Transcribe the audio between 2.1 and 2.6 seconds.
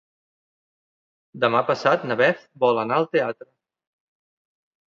na Beth